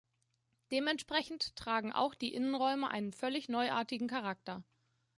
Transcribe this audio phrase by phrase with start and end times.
[0.71, 4.63] Dementsprechend tragen auch die Innenräume einen völlig neuartigen Charakter.